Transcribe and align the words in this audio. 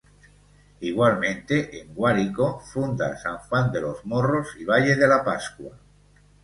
Igualmente 0.79 1.79
en 1.79 1.93
Guárico, 1.93 2.59
funda 2.59 3.15
San 3.19 3.37
Juan 3.37 3.71
de 3.71 3.81
los 3.81 4.03
Morros 4.03 4.47
y 4.57 4.65
Valle 4.65 4.95
de 4.95 5.07
la 5.07 5.23
Pascua. 5.23 5.77